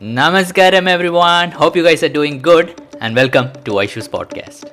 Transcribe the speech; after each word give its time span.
Namaskaram, 0.00 0.88
everyone. 0.88 1.50
Hope 1.50 1.76
you 1.76 1.82
guys 1.82 2.02
are 2.02 2.08
doing 2.08 2.40
good, 2.40 2.80
and 3.02 3.14
welcome 3.14 3.52
to 3.64 3.72
Aishu's 3.72 4.08
podcast. 4.08 4.64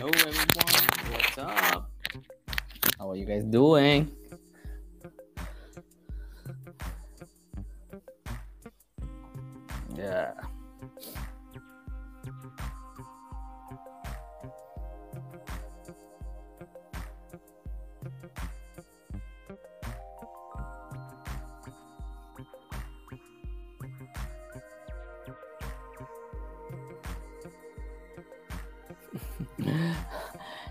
Hello, 0.00 0.12
everyone. 0.16 1.12
What's 1.12 1.36
up? 1.36 1.90
How 2.98 3.10
are 3.10 3.16
you 3.16 3.26
guys 3.26 3.44
doing? 3.44 4.08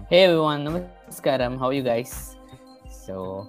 Hey 0.10 0.24
everyone, 0.24 0.66
namaskaram. 0.66 1.58
How 1.60 1.68
are 1.68 1.74
you 1.74 1.84
guys? 1.84 2.36
So, 2.90 3.48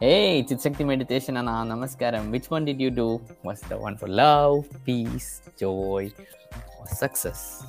hey, 0.00 0.44
Chitshakti 0.44 0.86
meditation, 0.86 1.36
Anna, 1.36 1.64
namaskaram. 1.66 2.30
Which 2.30 2.50
one 2.50 2.64
did 2.64 2.80
you 2.80 2.90
do? 2.90 3.20
Was 3.42 3.60
the 3.62 3.76
one 3.76 3.96
for 3.96 4.06
love, 4.08 4.68
peace, 4.84 5.42
joy, 5.58 6.12
or 6.78 6.86
success? 6.86 7.64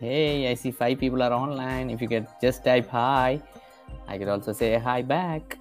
Hey, 0.00 0.50
I 0.50 0.54
see 0.54 0.70
five 0.70 0.98
people 0.98 1.22
are 1.22 1.32
online. 1.32 1.88
If 1.88 2.02
you 2.02 2.08
could 2.08 2.26
just 2.42 2.64
type 2.64 2.88
hi, 2.88 3.40
I 4.08 4.18
could 4.18 4.28
also 4.28 4.52
say 4.52 4.76
hi 4.78 5.02
back. 5.02 5.58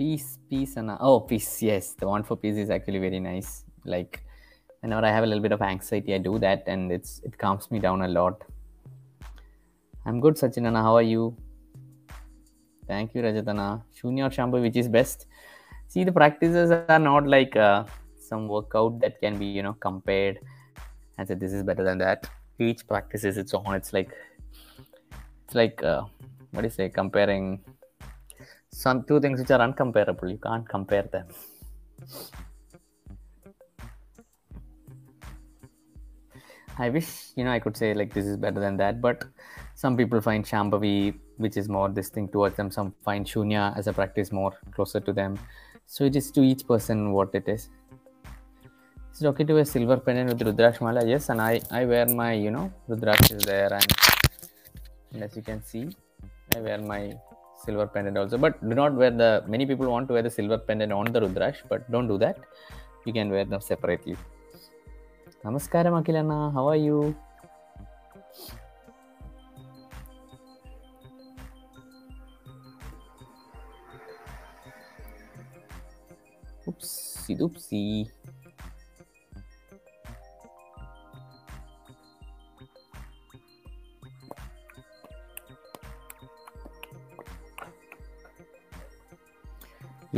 Peace 0.00 0.38
peace 0.48 0.76
and 0.78 0.90
oh 1.08 1.20
peace 1.20 1.62
yes. 1.62 1.92
The 2.00 2.06
one 2.08 2.22
for 2.22 2.36
peace 2.42 2.56
is 2.56 2.70
actually 2.70 3.00
very 3.06 3.20
nice. 3.20 3.64
Like 3.84 4.22
whenever 4.80 5.04
i 5.06 5.10
have 5.14 5.24
a 5.24 5.26
little 5.30 5.42
bit 5.46 5.52
of 5.52 5.60
anxiety 5.60 6.14
i 6.14 6.18
do 6.26 6.38
that 6.44 6.62
and 6.66 6.90
it's 6.96 7.20
it 7.28 7.36
calms 7.42 7.70
me 7.70 7.78
down 7.86 8.00
a 8.06 8.08
lot. 8.08 8.44
I'm 10.06 10.20
good 10.20 10.36
sachinana 10.42 10.82
how 10.86 10.94
are 10.96 11.08
you? 11.14 11.36
Thank 12.88 13.14
you 13.14 13.22
rajatana. 13.26 13.66
Shunya 13.98 14.28
or 14.28 14.30
shambhu 14.36 14.62
which 14.62 14.78
is 14.82 14.88
best? 14.88 15.26
See 15.88 16.04
the 16.04 16.12
practices 16.20 16.72
are 16.94 16.98
not 16.98 17.26
like 17.26 17.56
uh, 17.56 17.84
some 18.28 18.48
workout 18.48 19.00
that 19.00 19.20
can 19.20 19.38
be 19.42 19.50
you 19.58 19.62
know 19.62 19.74
compared. 19.88 20.38
And 21.18 21.28
say 21.28 21.34
this 21.34 21.52
is 21.52 21.62
better 21.62 21.84
than 21.84 21.98
that. 21.98 22.30
Each 22.58 22.86
practice 22.86 23.24
is 23.24 23.36
its 23.36 23.52
own. 23.52 23.74
It's 23.74 23.92
like 23.92 24.16
it's 25.44 25.54
like 25.62 25.84
uh, 25.92 26.02
what 26.52 26.62
do 26.62 26.66
you 26.68 26.76
say? 26.80 26.88
Comparing 26.88 27.60
some 28.84 29.02
two 29.08 29.20
things 29.24 29.40
which 29.40 29.50
are 29.56 29.62
uncomparable 29.68 30.28
you 30.34 30.40
can't 30.46 30.68
compare 30.76 31.06
them. 31.14 31.26
I 36.84 36.88
wish 36.88 37.08
you 37.36 37.44
know 37.44 37.52
i 37.56 37.58
could 37.64 37.76
say 37.80 37.88
like 38.00 38.14
this 38.18 38.26
is 38.32 38.36
better 38.44 38.60
than 38.64 38.76
that 38.82 39.00
but 39.06 39.24
some 39.80 39.96
people 39.98 40.20
find 40.28 40.46
shambhavi 40.50 40.94
which 41.44 41.56
is 41.62 41.68
more 41.76 41.88
this 41.98 42.08
thing 42.14 42.28
towards 42.34 42.56
them 42.60 42.70
some 42.76 42.94
find 43.08 43.26
shunya 43.32 43.64
as 43.80 43.86
a 43.92 43.92
practice 43.98 44.32
more 44.32 44.52
closer 44.74 45.00
to 45.08 45.12
them. 45.12 45.38
So 45.86 46.04
it 46.04 46.16
is 46.20 46.30
to 46.36 46.42
each 46.50 46.66
person 46.66 47.12
what 47.12 47.34
it 47.34 47.48
is. 47.48 47.68
Is 49.12 49.22
it 49.22 49.26
okay 49.30 49.44
to 49.44 49.54
wear 49.54 49.64
silver 49.64 49.98
pendant 50.06 50.30
with 50.32 50.46
rudraksh 50.48 50.80
mala 50.86 51.04
yes 51.12 51.28
and 51.34 51.42
i 51.48 51.60
i 51.80 51.84
wear 51.92 52.06
my 52.22 52.32
you 52.44 52.52
know 52.56 52.66
rudraksh 52.88 53.32
is 53.36 53.42
there 53.52 53.72
and 53.80 55.24
as 55.26 55.36
you 55.40 55.44
can 55.50 55.62
see 55.72 55.84
i 56.56 56.60
wear 56.68 56.78
my 56.92 57.02
silver 57.64 57.86
pendant 57.86 58.16
also. 58.16 58.38
But 58.38 58.60
do 58.68 58.74
not 58.74 58.94
wear 58.94 59.10
the 59.10 59.44
many 59.46 59.66
people 59.66 59.86
want 59.94 60.08
to 60.08 60.14
wear 60.14 60.22
the 60.22 60.30
silver 60.30 60.58
pendant 60.58 60.92
on 60.92 61.12
the 61.12 61.20
rudrash 61.20 61.58
but 61.68 61.90
don't 61.90 62.08
do 62.08 62.18
that. 62.18 62.38
You 63.06 63.12
can 63.12 63.30
wear 63.30 63.44
them 63.44 63.60
separately. 63.60 64.16
Namaskaram 65.44 65.94
akilana. 66.02 66.52
How 66.52 66.68
are 66.68 66.76
you? 66.76 67.16
Oopsie 76.68 77.36
doopsie 77.38 78.10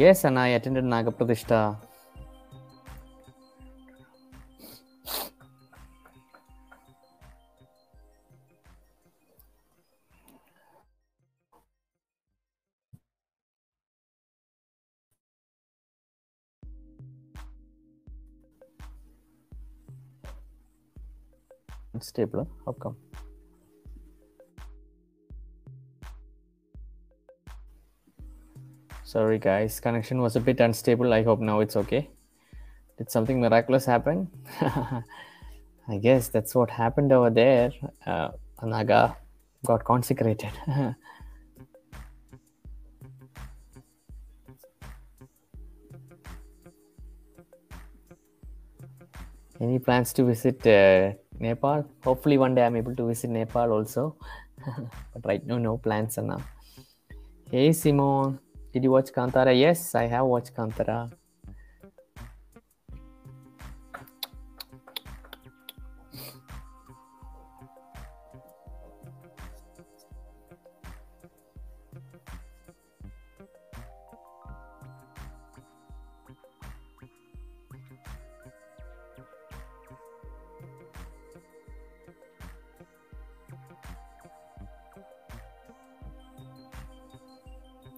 Yes, 0.02 0.24
and 0.24 0.36
I 0.36 0.48
attended 0.58 0.82
Nagapradishta. 0.82 1.76
Stable, 22.00 22.48
how 22.66 22.72
come? 22.72 23.12
Sorry, 29.12 29.37
guys. 29.39 29.78
Connection 29.78 30.23
was 30.23 30.37
a 30.37 30.41
bit 30.41 30.59
unstable. 30.61 31.12
I 31.12 31.23
hope 31.23 31.41
now 31.41 31.61
it's 31.61 31.77
okay. 31.77 32.09
Did 32.97 33.11
something 33.11 33.43
miraculous 33.43 33.84
happen? 33.84 34.27
I 34.62 35.99
guess 36.00 36.29
that's 36.29 36.55
what 36.55 36.70
happened 36.70 37.12
over 37.12 37.29
there. 37.29 37.73
Uh, 38.06 38.31
Naga 38.62 39.19
got 39.67 39.85
consecrated. 39.85 40.49
Any 49.61 49.79
plans 49.79 50.15
to 50.15 50.25
visit 50.25 50.67
uh, 50.67 51.12
Nepal? 51.38 51.85
Hopefully, 52.03 52.38
one 52.38 52.55
day 52.55 52.65
I'm 52.65 52.76
able 52.76 52.97
to 52.97 53.08
visit 53.08 53.29
Nepal 53.29 53.73
also. 53.73 54.17
but 55.12 55.26
right 55.26 55.47
now, 55.47 55.58
no 55.58 55.76
plans 55.76 56.17
now. 56.17 56.41
Hey, 57.50 57.75
Simon. 57.75 58.38
Did 58.72 58.84
you 58.84 58.90
watch 58.90 59.12
Kantara? 59.12 59.52
Yes, 59.58 59.94
I 59.94 60.04
have 60.06 60.24
watched 60.24 60.54
Kantara. 60.54 61.10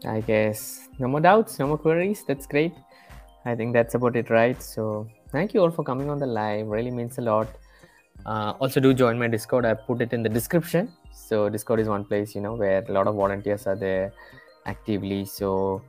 I 0.07 0.21
guess 0.21 0.89
no 0.99 1.09
more 1.09 1.21
doubts, 1.21 1.59
no 1.59 1.67
more 1.67 1.79
queries. 1.79 2.25
That's 2.27 2.47
great. 2.47 2.73
I 3.45 3.55
think 3.55 3.73
that's 3.73 3.95
about 3.95 4.17
it, 4.17 4.31
right? 4.31 4.61
So 4.63 5.09
thank 5.31 5.55
you 5.55 5.61
all 5.61 5.71
for 5.71 5.85
coming 5.85 6.11
on 6.11 6.19
the 6.19 6.27
live. 6.27 6.67
Really 6.67 6.91
means 6.91 7.19
a 7.19 7.23
lot. 7.23 7.49
Uh, 8.27 8.55
also, 8.59 8.81
do 8.81 8.95
join 8.95 9.19
my 9.19 9.29
Discord. 9.29 9.65
I 9.65 9.75
put 9.75 10.01
it 10.01 10.13
in 10.13 10.23
the 10.23 10.29
description. 10.29 10.93
So 11.13 11.49
Discord 11.49 11.81
is 11.81 11.89
one 11.89 12.05
place, 12.05 12.35
you 12.35 12.41
know, 12.41 12.55
where 12.55 12.85
a 12.89 12.93
lot 12.93 13.07
of 13.07 13.15
volunteers 13.15 13.67
are 13.67 13.77
there 13.77 14.13
actively. 14.67 15.25
So 15.25 15.83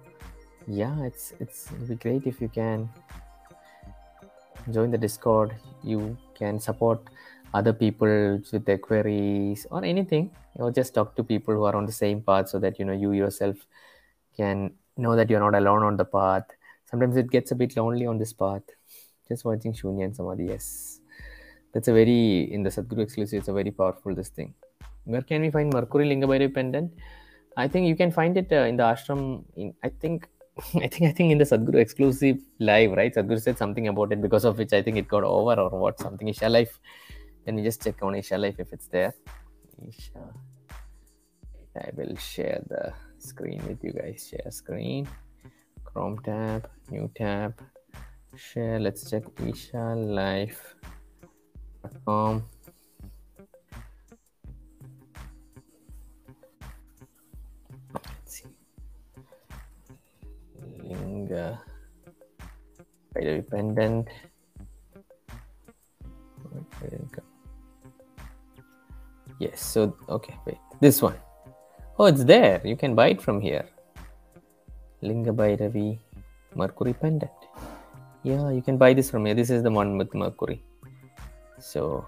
yeah, 0.68 1.04
it's 1.04 1.34
it's 1.40 1.72
it'll 1.72 1.88
be 1.88 1.96
great 1.96 2.26
if 2.26 2.42
you 2.42 2.50
can 2.50 2.90
join 4.72 4.92
the 4.92 4.98
Discord. 4.98 5.56
You 5.84 6.18
can 6.36 6.60
support 6.60 7.00
other 7.54 7.74
people 7.74 8.42
with 8.52 8.66
their 8.66 8.78
queries 8.78 9.66
or 9.70 9.86
anything, 9.86 10.32
or 10.56 10.72
just 10.72 10.94
talk 10.94 11.16
to 11.16 11.24
people 11.24 11.54
who 11.54 11.64
are 11.64 11.76
on 11.76 11.86
the 11.86 11.92
same 11.92 12.22
path 12.22 12.50
so 12.50 12.60
that 12.60 12.80
you 12.80 12.86
know 12.86 12.94
you 12.94 13.12
yourself 13.14 13.56
can 14.36 14.74
know 14.98 15.16
that 15.16 15.30
you're 15.30 15.40
not 15.40 15.56
alone 15.56 15.84
on 15.84 15.98
the 15.98 16.06
path. 16.06 16.44
Sometimes 16.86 17.18
it 17.18 17.30
gets 17.30 17.52
a 17.52 17.56
bit 17.56 17.76
lonely 17.76 18.06
on 18.06 18.18
this 18.18 18.34
path. 18.34 18.64
Just 19.28 19.46
watching 19.46 19.74
Shunya 19.74 20.06
and 20.06 20.16
Samadhi, 20.16 20.46
yes. 20.46 21.00
That's 21.74 21.88
a 21.88 21.94
very, 21.94 22.52
in 22.54 22.64
the 22.64 22.70
Sadhguru 22.70 23.00
exclusive, 23.00 23.40
it's 23.40 23.48
a 23.48 23.54
very 23.54 23.72
powerful 23.72 24.16
this 24.16 24.30
thing. 24.30 24.54
Where 25.04 25.22
can 25.22 25.42
we 25.42 25.52
find 25.52 25.74
Mercury 25.74 26.08
Linga 26.08 26.28
Bhairavi 26.28 26.54
pendant? 26.54 26.92
I 27.58 27.68
think 27.68 27.88
you 27.88 27.96
can 27.96 28.12
find 28.12 28.38
it 28.38 28.52
uh, 28.52 28.68
in 28.68 28.78
the 28.78 28.84
ashram. 28.84 29.44
In, 29.56 29.74
I 29.84 29.90
think, 29.90 30.28
I 30.76 30.88
think, 30.88 31.04
I 31.04 31.12
think 31.12 31.32
in 31.32 31.38
the 31.38 31.44
Sadhguru 31.44 31.76
exclusive 31.76 32.38
live, 32.60 32.92
right? 32.92 33.14
Sadhguru 33.14 33.42
said 33.42 33.58
something 33.58 33.88
about 33.88 34.12
it 34.12 34.22
because 34.22 34.46
of 34.46 34.58
which 34.58 34.74
I 34.74 34.82
think 34.82 34.98
it 34.98 35.08
got 35.08 35.24
over 35.24 35.60
or 35.60 35.70
what, 35.80 36.00
something 36.00 36.28
Isha 36.28 36.50
Life. 36.50 36.80
Let 37.46 37.56
me 37.56 37.64
just 37.64 37.84
check 37.84 38.02
on 38.02 38.16
Isha 38.16 38.38
Life 38.38 38.56
if 38.60 38.72
it's 38.72 38.88
there. 38.88 39.14
Isha. 39.88 40.34
I 41.78 41.90
will 41.94 42.16
share 42.16 42.64
the 42.70 42.94
screen 43.26 43.62
with 43.68 43.84
you 43.84 43.92
guys. 43.92 44.28
Share 44.30 44.52
screen, 44.52 45.08
Chrome 45.84 46.20
tab, 46.24 46.70
new 46.90 47.10
tab, 47.16 47.60
share. 48.36 48.80
Let's 48.80 49.10
check 49.10 49.24
Isha 49.46 49.96
Life.com. 49.96 50.74
Let's 57.94 58.34
see. 58.36 58.46
Linga. 60.84 61.60
Pendant. 63.50 64.10
Where 66.52 66.90
did? 66.90 67.10
Yes, 69.40 69.60
so 69.62 69.96
okay, 70.10 70.36
wait. 70.46 70.58
This 70.80 71.02
one. 71.02 71.16
Oh, 71.98 72.06
it's 72.06 72.26
there. 72.26 72.62
You 72.66 72.76
can 72.76 72.94
buy 72.94 73.08
it 73.10 73.22
from 73.22 73.40
here. 73.40 73.66
Linga 75.02 75.32
Bhairavi 75.32 75.98
Mercury 76.54 76.94
pendant. 76.94 77.32
Yeah, 78.24 78.50
you 78.50 78.62
can 78.62 78.78
buy 78.78 78.94
this 78.94 79.10
from 79.10 79.26
here. 79.26 79.36
This 79.36 79.50
is 79.50 79.64
the 79.64 79.72
one 79.72 79.98
with 79.98 80.14
Mercury. 80.14 80.62
So 81.60 82.06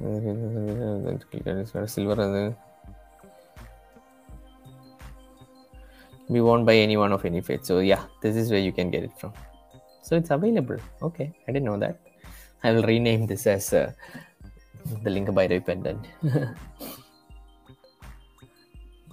silver 1.86 2.56
be 6.32 6.40
worn 6.40 6.64
by 6.64 6.76
anyone 6.76 7.12
of 7.12 7.24
any 7.24 7.40
faith. 7.40 7.64
So 7.64 7.80
yeah, 7.80 8.04
this 8.22 8.36
is 8.36 8.50
where 8.50 8.60
you 8.60 8.72
can 8.72 8.90
get 8.90 9.02
it 9.02 9.12
from. 9.18 9.32
So 10.02 10.16
it's 10.16 10.30
available. 10.30 10.76
Okay, 11.02 11.32
I 11.48 11.52
didn't 11.52 11.66
know 11.66 11.78
that. 11.78 11.98
I 12.62 12.72
will 12.72 12.84
rename 12.84 13.26
this 13.26 13.46
as 13.46 13.72
uh, 13.72 13.92
the 15.02 15.10
Linga 15.10 15.32
Bhairavi 15.32 15.66
pendant. 15.66 16.06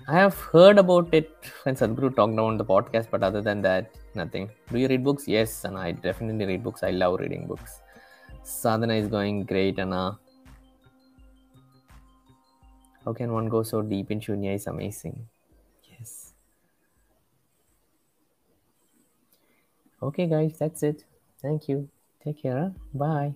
I 0.09 0.13
have 0.13 0.35
heard 0.35 0.77
about 0.77 1.13
it 1.13 1.29
when 1.63 1.75
Sadhguru 1.75 2.15
talked 2.15 2.39
on 2.39 2.57
the 2.57 2.63
podcast, 2.63 3.09
but 3.11 3.23
other 3.23 3.41
than 3.41 3.61
that, 3.63 3.91
nothing. 4.15 4.49
Do 4.71 4.79
you 4.79 4.87
read 4.87 5.03
books? 5.03 5.27
Yes, 5.27 5.65
and 5.65 5.77
I 5.77 5.91
definitely 5.91 6.45
read 6.45 6.63
books. 6.63 6.81
I 6.81 6.91
love 6.91 7.19
reading 7.19 7.45
books. 7.45 7.81
Sadhana 8.43 8.93
is 8.93 9.09
going 9.09 9.43
great, 9.43 9.79
Anna. 9.79 10.17
How 13.03 13.11
can 13.11 13.33
one 13.33 13.49
go 13.49 13.63
so 13.63 13.81
deep 13.81 14.09
in 14.09 14.21
Shunya 14.21 14.55
is 14.55 14.67
amazing. 14.67 15.27
Yes. 15.91 16.33
Okay, 20.01 20.27
guys, 20.27 20.57
that's 20.57 20.83
it. 20.83 21.03
Thank 21.41 21.67
you. 21.67 21.89
Take 22.23 22.41
care. 22.41 22.73
Bye. 22.93 23.33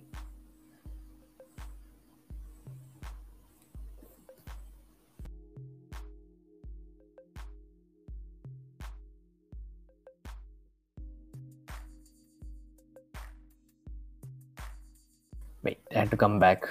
Wait, 15.62 15.78
I 15.94 15.98
had 16.00 16.10
to 16.10 16.16
come 16.16 16.38
back. 16.38 16.68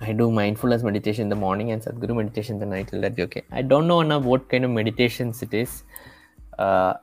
I 0.00 0.12
do 0.12 0.30
mindfulness 0.30 0.82
meditation 0.82 1.22
in 1.22 1.28
the 1.28 1.36
morning 1.36 1.70
and 1.70 1.80
Sadhguru 1.80 2.16
meditation 2.16 2.56
in 2.56 2.60
the 2.60 2.66
night. 2.66 2.90
Will 2.90 3.00
that 3.02 3.14
be 3.14 3.22
okay? 3.22 3.42
I 3.52 3.62
don't 3.62 3.86
know 3.86 4.00
enough 4.00 4.24
what 4.24 4.48
kind 4.48 4.64
of 4.64 4.70
meditations 4.72 5.42
it 5.42 5.54
is. 5.54 5.84
Uh, 6.58 6.94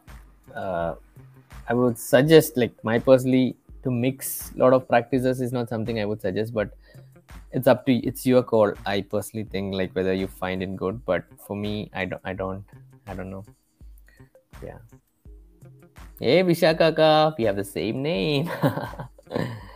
uh, 0.54 0.96
I 1.70 1.74
would 1.74 1.98
suggest, 1.98 2.58
like 2.58 2.74
my 2.84 3.00
personally, 3.00 3.56
to 3.84 3.92
mix 3.92 4.52
a 4.52 4.58
lot 4.58 4.74
of 4.74 4.88
practices 4.88 5.40
is 5.40 5.54
not 5.54 5.70
something 5.70 6.00
I 6.00 6.06
would 6.06 6.20
suggest, 6.20 6.54
but 6.54 6.72
it's 7.54 7.68
up 7.68 7.86
to 7.86 7.94
it's 7.94 8.26
your 8.26 8.44
call. 8.44 8.74
I 8.86 9.02
personally 9.02 9.46
think 9.46 9.76
like 9.76 9.96
whether 9.96 10.14
you 10.14 10.28
find 10.28 10.62
it 10.62 10.76
good, 10.76 11.06
but 11.06 11.24
for 11.48 11.56
me, 11.56 11.90
I 11.94 12.06
don't, 12.06 12.22
I 12.26 12.34
don't, 12.34 12.66
I 13.08 13.14
don't 13.14 13.30
know. 13.30 13.46
Yeah. 14.62 14.80
Hey 16.20 16.44
Vishakaka, 16.44 17.38
we 17.38 17.46
have 17.46 17.56
the 17.56 17.64
same 17.64 18.02
name. 18.04 18.52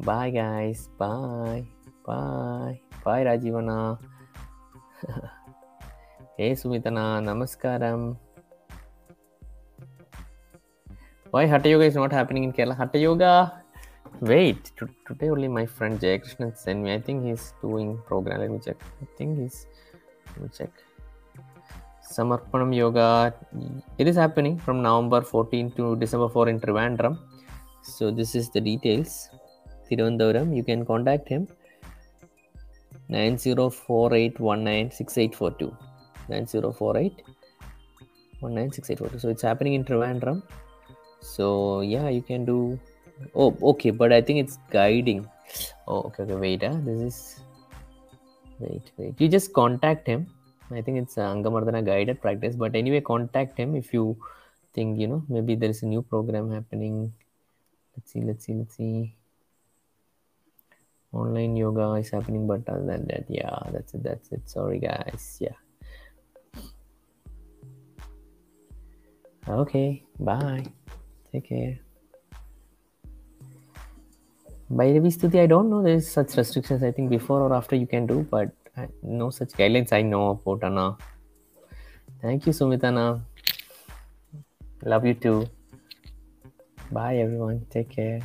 Bye 0.00 0.30
guys. 0.30 0.88
Bye. 0.96 1.64
Bye. 2.06 2.80
Bye 3.04 3.24
Rajivana. 3.24 3.98
hey 6.38 6.52
Sumitana. 6.52 7.20
Namaskaram. 7.20 8.16
Why 11.30 11.46
Hatha 11.46 11.68
Yoga 11.68 11.84
is 11.84 11.94
not 11.94 12.12
happening 12.12 12.44
in 12.44 12.52
Kerala? 12.52 12.76
Hatha 12.76 12.98
Yoga. 12.98 13.62
Wait. 14.20 14.72
T- 14.78 14.86
today 15.06 15.28
only 15.28 15.48
my 15.48 15.66
friend 15.66 16.00
Jayakrishnan 16.00 16.56
sent 16.56 16.82
me. 16.82 16.94
I 16.94 17.00
think 17.00 17.24
he's 17.24 17.52
doing 17.60 17.98
program. 18.06 18.40
Let 18.40 18.50
me 18.50 18.58
check. 18.58 18.76
I 19.02 19.06
think 19.18 19.38
he's. 19.38 19.66
Let 20.32 20.42
me 20.42 20.48
check. 20.56 20.70
Samarpanam 22.10 22.74
Yoga. 22.74 23.34
It 23.98 24.08
is 24.08 24.16
happening 24.16 24.58
from 24.58 24.82
November 24.82 25.20
14 25.20 25.72
to 25.72 25.94
December 25.96 26.28
4 26.28 26.48
in 26.48 26.58
Trivandrum. 26.58 27.18
So 27.82 28.10
this 28.10 28.34
is 28.34 28.50
the 28.50 28.60
details. 28.60 29.30
Thiruvananthapuram, 29.90 30.56
you 30.56 30.62
can 30.62 30.86
contact 30.86 31.28
him 31.28 31.48
9048196842. 33.10 35.76
9048 36.28 37.22
196842. 38.40 39.18
So 39.18 39.28
it's 39.28 39.42
happening 39.42 39.74
in 39.74 39.84
Trivandrum. 39.84 40.42
So 41.20 41.80
yeah, 41.80 42.08
you 42.08 42.22
can 42.22 42.44
do. 42.44 42.78
Oh, 43.34 43.56
okay, 43.62 43.90
but 43.90 44.12
I 44.12 44.22
think 44.22 44.38
it's 44.38 44.58
guiding. 44.70 45.28
Oh, 45.86 46.02
okay, 46.04 46.22
okay, 46.22 46.34
wait. 46.34 46.62
Huh? 46.62 46.78
This 46.82 47.00
is. 47.00 47.40
Wait, 48.58 48.90
wait. 48.96 49.20
You 49.20 49.28
just 49.28 49.52
contact 49.52 50.06
him. 50.06 50.26
I 50.70 50.80
think 50.80 50.96
it's 50.98 51.18
uh, 51.18 51.34
Angamardana 51.34 51.84
guided 51.84 52.22
practice. 52.22 52.56
But 52.56 52.74
anyway, 52.76 53.00
contact 53.00 53.58
him 53.58 53.74
if 53.74 53.92
you 53.92 54.16
think, 54.72 55.00
you 55.00 55.08
know, 55.08 55.24
maybe 55.28 55.56
there 55.56 55.70
is 55.70 55.82
a 55.82 55.86
new 55.86 56.02
program 56.02 56.48
happening. 56.50 57.12
Let's 57.96 58.12
see, 58.12 58.22
let's 58.22 58.44
see, 58.44 58.54
let's 58.54 58.76
see 58.76 59.16
online 61.12 61.56
yoga 61.56 61.92
is 61.94 62.10
happening 62.10 62.46
but 62.46 62.66
other 62.68 62.86
than 62.86 63.06
that 63.06 63.24
yeah 63.28 63.58
that's 63.72 63.94
it 63.94 64.02
that's 64.02 64.32
it 64.32 64.48
sorry 64.48 64.78
guys 64.78 65.38
yeah 65.40 65.58
okay 69.48 70.02
bye 70.18 70.64
take 71.32 71.48
care 71.48 71.78
by 74.70 74.92
the 74.92 75.00
Stuti, 75.00 75.40
I 75.40 75.46
don't 75.46 75.68
know 75.68 75.82
there's 75.82 76.08
such 76.08 76.36
restrictions. 76.36 76.84
I 76.84 76.92
think 76.92 77.10
before 77.10 77.40
or 77.40 77.52
after 77.52 77.74
you 77.74 77.88
can 77.88 78.06
do, 78.06 78.24
but 78.30 78.52
no 79.02 79.30
such 79.30 79.50
guidelines 79.50 79.92
I 79.92 80.02
know 80.02 80.30
about 80.30 80.62
Anna. 80.62 80.96
Thank 82.22 82.46
you, 82.46 82.52
Sumitana. 82.52 83.20
Love 84.84 85.06
you 85.06 85.14
too. 85.14 85.48
Bye, 86.92 87.16
everyone. 87.16 87.66
Take 87.70 87.90
care. 87.90 88.20